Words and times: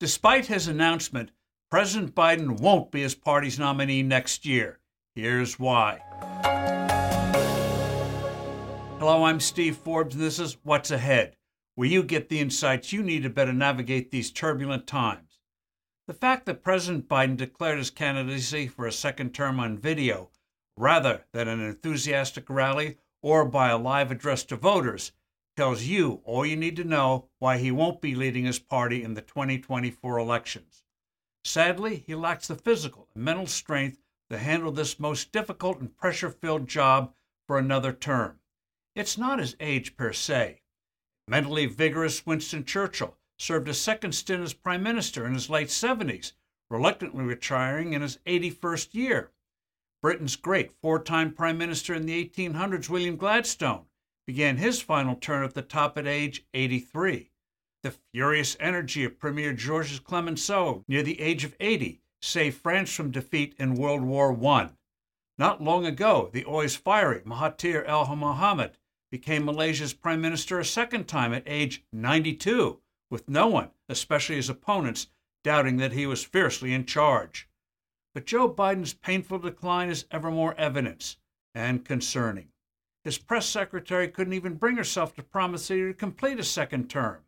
Despite 0.00 0.46
his 0.46 0.68
announcement, 0.68 1.32
President 1.72 2.14
Biden 2.14 2.60
won't 2.60 2.92
be 2.92 3.02
his 3.02 3.16
party's 3.16 3.58
nominee 3.58 4.04
next 4.04 4.46
year. 4.46 4.78
Here's 5.16 5.58
why. 5.58 5.98
Hello, 9.00 9.24
I'm 9.24 9.40
Steve 9.40 9.76
Forbes, 9.76 10.14
and 10.14 10.22
this 10.22 10.38
is 10.38 10.56
What's 10.62 10.92
Ahead, 10.92 11.34
where 11.74 11.88
you 11.88 12.04
get 12.04 12.28
the 12.28 12.38
insights 12.38 12.92
you 12.92 13.02
need 13.02 13.24
to 13.24 13.28
better 13.30 13.52
navigate 13.52 14.12
these 14.12 14.30
turbulent 14.30 14.86
times. 14.86 15.40
The 16.06 16.14
fact 16.14 16.46
that 16.46 16.62
President 16.62 17.08
Biden 17.08 17.36
declared 17.36 17.78
his 17.78 17.90
candidacy 17.90 18.68
for 18.68 18.86
a 18.86 18.92
second 18.92 19.34
term 19.34 19.58
on 19.58 19.78
video 19.78 20.30
rather 20.76 21.24
than 21.32 21.48
an 21.48 21.60
enthusiastic 21.60 22.48
rally 22.48 22.98
or 23.20 23.44
by 23.44 23.70
a 23.70 23.76
live 23.76 24.12
address 24.12 24.44
to 24.44 24.54
voters 24.54 25.10
tells 25.58 25.82
you 25.82 26.20
all 26.22 26.46
you 26.46 26.54
need 26.54 26.76
to 26.76 26.84
know 26.84 27.26
why 27.40 27.58
he 27.58 27.72
won't 27.72 28.00
be 28.00 28.14
leading 28.14 28.44
his 28.44 28.60
party 28.60 29.02
in 29.02 29.14
the 29.14 29.20
2024 29.20 30.16
elections. 30.16 30.84
Sadly, 31.42 32.04
he 32.06 32.14
lacks 32.14 32.46
the 32.46 32.54
physical 32.54 33.08
and 33.12 33.24
mental 33.24 33.48
strength 33.48 33.98
to 34.30 34.38
handle 34.38 34.70
this 34.70 35.00
most 35.00 35.32
difficult 35.32 35.80
and 35.80 35.96
pressure 35.96 36.30
filled 36.30 36.68
job 36.68 37.12
for 37.44 37.58
another 37.58 37.92
term. 37.92 38.38
It's 38.94 39.18
not 39.18 39.40
his 39.40 39.56
age 39.58 39.96
per 39.96 40.12
se. 40.12 40.62
Mentally 41.26 41.66
vigorous 41.66 42.24
Winston 42.24 42.64
Churchill 42.64 43.16
served 43.36 43.66
a 43.66 43.74
second 43.74 44.12
stint 44.12 44.44
as 44.44 44.52
prime 44.52 44.84
minister 44.84 45.26
in 45.26 45.34
his 45.34 45.50
late 45.50 45.70
70s, 45.70 46.34
reluctantly 46.70 47.24
retiring 47.24 47.94
in 47.94 48.02
his 48.02 48.18
81st 48.26 48.94
year. 48.94 49.32
Britain's 50.02 50.36
great 50.36 50.70
four 50.70 51.02
time 51.02 51.32
prime 51.32 51.58
minister 51.58 51.94
in 51.94 52.06
the 52.06 52.24
1800s, 52.24 52.88
William 52.88 53.16
Gladstone, 53.16 53.87
began 54.28 54.58
his 54.58 54.82
final 54.82 55.14
term 55.14 55.42
at 55.42 55.54
the 55.54 55.62
top 55.62 55.96
at 55.96 56.06
age 56.06 56.44
83. 56.52 57.30
The 57.82 57.94
furious 58.12 58.58
energy 58.60 59.02
of 59.02 59.18
Premier 59.18 59.54
Georges 59.54 60.00
Clemenceau 60.00 60.84
near 60.86 61.02
the 61.02 61.18
age 61.18 61.44
of 61.44 61.56
80 61.58 62.02
saved 62.20 62.60
France 62.60 62.94
from 62.94 63.10
defeat 63.10 63.54
in 63.58 63.72
World 63.72 64.02
War 64.02 64.38
I. 64.46 64.68
Not 65.38 65.62
long 65.62 65.86
ago, 65.86 66.28
the 66.30 66.44
always 66.44 66.76
fiery 66.76 67.22
Mahathir 67.22 67.86
el 67.86 68.04
Mohamad 68.04 68.72
became 69.10 69.46
Malaysia's 69.46 69.94
prime 69.94 70.20
minister 70.20 70.60
a 70.60 70.64
second 70.64 71.08
time 71.08 71.32
at 71.32 71.44
age 71.46 71.82
92, 71.90 72.82
with 73.10 73.30
no 73.30 73.46
one, 73.46 73.70
especially 73.88 74.36
his 74.36 74.50
opponents, 74.50 75.06
doubting 75.42 75.78
that 75.78 75.92
he 75.92 76.04
was 76.04 76.22
fiercely 76.22 76.74
in 76.74 76.84
charge. 76.84 77.48
But 78.12 78.26
Joe 78.26 78.52
Biden's 78.52 78.92
painful 78.92 79.38
decline 79.38 79.88
is 79.88 80.04
ever 80.10 80.30
more 80.30 80.54
evident 80.56 81.16
and 81.54 81.82
concerning. 81.82 82.50
His 83.08 83.16
press 83.16 83.46
secretary 83.46 84.06
couldn't 84.08 84.34
even 84.34 84.56
bring 84.56 84.76
herself 84.76 85.14
to 85.14 85.22
promise 85.22 85.68
that 85.68 85.76
he 85.76 85.82
would 85.82 85.96
complete 85.96 86.38
a 86.38 86.44
second 86.44 86.90
term. 86.90 87.20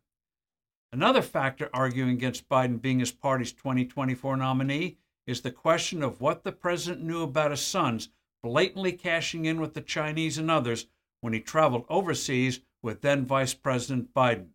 Another 0.93 1.23
factor 1.23 1.71
arguing 1.73 2.11
against 2.11 2.47
Biden 2.47 2.79
being 2.79 2.99
his 2.99 3.11
party's 3.11 3.51
2024 3.51 4.37
nominee 4.37 4.99
is 5.25 5.41
the 5.41 5.49
question 5.49 6.03
of 6.03 6.21
what 6.21 6.43
the 6.43 6.51
president 6.51 7.03
knew 7.03 7.23
about 7.23 7.49
his 7.49 7.61
sons 7.61 8.09
blatantly 8.43 8.91
cashing 8.91 9.45
in 9.45 9.59
with 9.59 9.73
the 9.73 9.81
Chinese 9.81 10.37
and 10.37 10.51
others 10.51 10.85
when 11.21 11.33
he 11.33 11.39
traveled 11.39 11.85
overseas 11.89 12.59
with 12.83 13.01
then 13.01 13.25
Vice 13.25 13.55
President 13.55 14.13
Biden. 14.13 14.49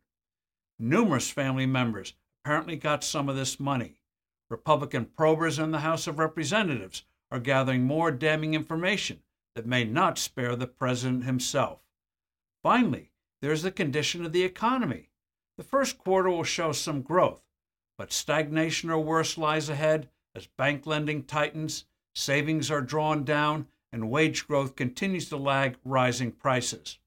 Numerous 0.78 1.28
family 1.28 1.66
members 1.66 2.14
apparently 2.44 2.76
got 2.76 3.02
some 3.02 3.28
of 3.28 3.34
this 3.34 3.58
money. 3.58 3.98
Republican 4.48 5.06
probers 5.06 5.58
in 5.58 5.72
the 5.72 5.80
House 5.80 6.06
of 6.06 6.20
Representatives 6.20 7.04
are 7.32 7.40
gathering 7.40 7.82
more 7.82 8.12
damning 8.12 8.54
information 8.54 9.22
that 9.56 9.66
may 9.66 9.84
not 9.84 10.18
spare 10.18 10.54
the 10.54 10.66
president 10.66 11.24
himself. 11.24 11.80
Finally, 12.62 13.10
there's 13.40 13.62
the 13.62 13.70
condition 13.70 14.24
of 14.24 14.32
the 14.32 14.44
economy. 14.44 15.08
The 15.56 15.64
first 15.64 15.96
quarter 15.96 16.28
will 16.28 16.44
show 16.44 16.72
some 16.72 17.00
growth, 17.00 17.42
but 17.96 18.12
stagnation 18.12 18.90
or 18.90 18.98
worse 18.98 19.38
lies 19.38 19.70
ahead 19.70 20.10
as 20.34 20.46
bank 20.46 20.86
lending 20.86 21.24
tightens, 21.24 21.86
savings 22.14 22.70
are 22.70 22.82
drawn 22.82 23.24
down, 23.24 23.66
and 23.90 24.10
wage 24.10 24.46
growth 24.46 24.76
continues 24.76 25.30
to 25.30 25.38
lag 25.38 25.76
rising 25.82 26.30
prices. 26.30 26.98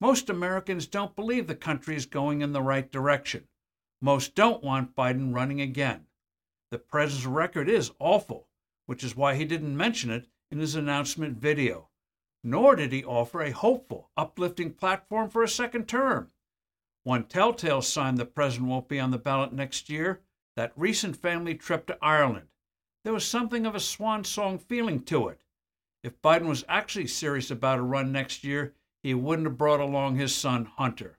Most 0.00 0.30
Americans 0.30 0.86
don't 0.86 1.16
believe 1.16 1.48
the 1.48 1.56
country 1.56 1.96
is 1.96 2.06
going 2.06 2.42
in 2.42 2.52
the 2.52 2.62
right 2.62 2.90
direction. 2.92 3.48
Most 4.00 4.36
don't 4.36 4.62
want 4.62 4.94
Biden 4.94 5.34
running 5.34 5.60
again. 5.60 6.06
The 6.70 6.78
president's 6.78 7.26
record 7.26 7.68
is 7.68 7.90
awful, 7.98 8.46
which 8.86 9.02
is 9.02 9.16
why 9.16 9.34
he 9.34 9.44
didn't 9.44 9.76
mention 9.76 10.10
it 10.10 10.28
in 10.52 10.58
his 10.58 10.74
announcement 10.74 11.38
video, 11.38 11.88
nor 12.44 12.76
did 12.76 12.92
he 12.92 13.02
offer 13.02 13.40
a 13.40 13.50
hopeful, 13.50 14.10
uplifting 14.18 14.70
platform 14.70 15.30
for 15.30 15.42
a 15.42 15.48
second 15.48 15.88
term. 15.88 16.30
One 17.04 17.24
telltale 17.24 17.80
sign 17.80 18.16
the 18.16 18.26
president 18.26 18.68
won't 18.68 18.86
be 18.86 19.00
on 19.00 19.10
the 19.10 19.18
ballot 19.18 19.54
next 19.54 19.88
year 19.88 20.20
that 20.54 20.72
recent 20.76 21.16
family 21.16 21.54
trip 21.54 21.86
to 21.86 21.98
Ireland. 22.02 22.48
There 23.02 23.14
was 23.14 23.24
something 23.24 23.64
of 23.64 23.74
a 23.74 23.80
swan 23.80 24.24
song 24.24 24.58
feeling 24.58 25.02
to 25.04 25.28
it. 25.28 25.40
If 26.04 26.20
Biden 26.20 26.46
was 26.46 26.64
actually 26.68 27.06
serious 27.06 27.50
about 27.50 27.78
a 27.78 27.82
run 27.82 28.12
next 28.12 28.44
year, 28.44 28.74
he 29.02 29.14
wouldn't 29.14 29.48
have 29.48 29.56
brought 29.56 29.80
along 29.80 30.16
his 30.16 30.34
son, 30.34 30.66
Hunter. 30.66 31.18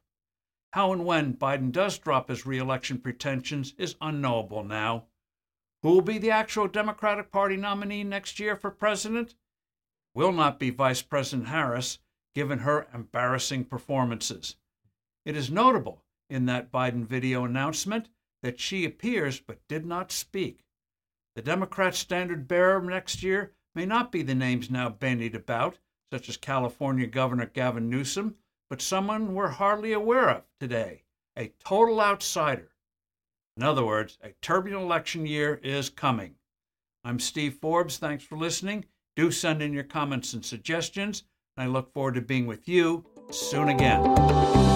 How 0.74 0.94
and 0.94 1.06
when 1.06 1.34
Biden 1.34 1.72
does 1.72 1.98
drop 1.98 2.30
his 2.30 2.46
reelection 2.46 3.00
pretensions 3.00 3.74
is 3.80 3.96
unknowable 4.00 4.64
now. 4.64 5.06
Who 5.84 5.90
will 5.90 6.02
be 6.02 6.18
the 6.18 6.32
actual 6.32 6.70
Democratic 6.70 7.30
Party 7.30 7.58
nominee 7.58 8.06
next 8.06 8.40
year 8.40 8.56
for 8.56 8.72
president? 8.72 9.36
Will 10.16 10.32
not 10.32 10.58
be 10.58 10.70
Vice 10.70 11.02
President 11.02 11.50
Harris, 11.50 12.00
given 12.34 12.60
her 12.60 12.88
embarrassing 12.94 13.66
performances. 13.66 14.56
It 15.26 15.36
is 15.36 15.52
notable 15.52 16.06
in 16.30 16.46
that 16.46 16.72
Biden 16.72 17.06
video 17.06 17.44
announcement 17.44 18.08
that 18.44 18.62
she 18.62 18.86
appears 18.86 19.42
but 19.42 19.68
did 19.68 19.86
not 19.86 20.10
speak. 20.10 20.64
The 21.36 21.42
Democrat 21.42 21.96
standard 21.96 22.48
bearer 22.48 22.82
next 22.82 23.22
year 23.22 23.52
may 23.76 23.86
not 23.86 24.10
be 24.10 24.22
the 24.22 24.36
names 24.36 24.72
now 24.72 24.88
bandied 24.88 25.36
about, 25.36 25.80
such 26.14 26.30
as 26.30 26.38
California 26.38 27.08
Governor 27.08 27.48
Gavin 27.48 27.90
Newsom, 27.90 28.38
but 28.70 28.82
someone 28.82 29.36
we're 29.36 29.50
hardly 29.50 29.92
aware 29.92 30.30
of 30.30 30.44
today, 30.62 31.04
a 31.38 31.52
total 31.60 32.00
outsider 32.00 32.73
in 33.56 33.64
other 33.64 33.86
words, 33.86 34.18
a 34.24 34.30
turbulent 34.42 34.84
election 34.84 35.26
year 35.26 35.60
is 35.64 35.90
coming. 35.90 36.36
I'm 37.04 37.20
Steve 37.20 37.56
Forbes. 37.62 37.98
Thanks 37.98 38.24
for 38.24 38.38
listening. 38.38 38.86
Do 39.16 39.30
send 39.30 39.62
in 39.62 39.74
your 39.74 39.84
comments 39.84 40.34
and 40.34 40.44
suggestions. 40.44 41.24
And 41.56 41.66
I 41.66 41.68
look 41.68 41.94
forward 41.94 42.16
to 42.16 42.22
being 42.22 42.48
with 42.48 42.68
you 42.68 43.06
soon 43.30 43.70
again. 43.70 44.73